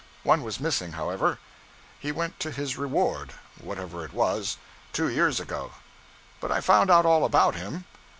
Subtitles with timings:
[0.23, 1.37] One was missing, however;
[1.99, 4.57] he went to his reward, whatever it was,
[4.93, 5.73] two years ago.
[6.39, 7.85] But I found out all about him.